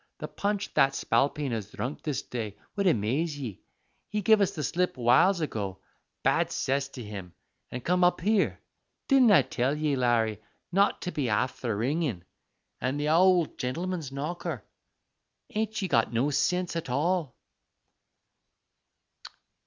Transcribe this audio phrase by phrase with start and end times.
[0.17, 3.61] The punch that spalpeen has dhrunk this day would amaze ye.
[4.09, 5.77] He give us the slip awhiles ago,
[6.23, 7.35] bad cess to him,
[7.69, 8.59] an' come up here.
[9.07, 10.41] Didn't I tell ye, Larry,
[10.71, 12.23] not to be afther ringin'
[12.81, 14.63] at the owle gintleman's knocker?
[15.53, 17.35] Ain't ye got no sinse at all?"